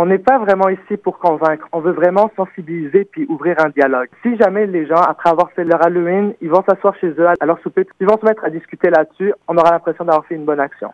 On 0.00 0.06
n'est 0.06 0.18
pas 0.18 0.38
vraiment 0.38 0.68
ici 0.68 0.96
pour 0.96 1.18
convaincre. 1.18 1.66
On 1.72 1.80
veut 1.80 1.90
vraiment 1.90 2.30
sensibiliser 2.36 3.04
puis 3.04 3.26
ouvrir 3.28 3.56
un 3.58 3.70
dialogue. 3.70 4.06
Si 4.22 4.36
jamais 4.36 4.64
les 4.64 4.86
gens, 4.86 4.94
après 4.94 5.28
avoir 5.28 5.50
fait 5.50 5.64
leur 5.64 5.84
Halloween, 5.84 6.34
ils 6.40 6.48
vont 6.48 6.62
s'asseoir 6.62 6.94
chez 7.00 7.08
eux 7.08 7.26
à 7.26 7.44
leur 7.44 7.58
souper, 7.62 7.84
ils 7.98 8.06
vont 8.06 8.16
se 8.16 8.24
mettre 8.24 8.44
à 8.44 8.50
discuter 8.50 8.90
là-dessus, 8.90 9.34
on 9.48 9.56
aura 9.56 9.72
l'impression 9.72 10.04
d'avoir 10.04 10.24
fait 10.26 10.36
une 10.36 10.44
bonne 10.44 10.60
action. 10.60 10.86